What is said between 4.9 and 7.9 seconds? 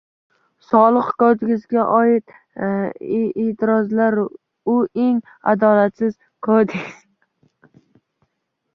eng adolatsiz kodeksmi?